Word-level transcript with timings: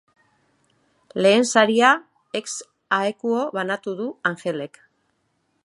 Lehen 1.25 1.45
saria 1.49 1.91
ex 2.41 2.49
aequo 2.99 3.37
banatu 3.59 3.95
du 4.01 4.09
Angelek. 4.31 4.81